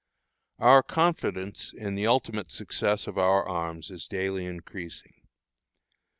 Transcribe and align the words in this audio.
Our 0.57 0.81
confidence 0.81 1.73
in 1.73 1.93
the 1.93 2.07
ultimate 2.07 2.51
success 2.51 3.05
of 3.05 3.19
our 3.19 3.47
arms 3.47 3.91
is 3.91 4.07
daily 4.07 4.47
increasing. 4.47 5.13